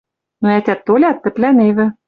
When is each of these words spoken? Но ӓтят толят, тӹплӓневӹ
Но 0.41 0.47
ӓтят 0.57 0.79
толят, 0.87 1.17
тӹплӓневӹ 1.23 1.85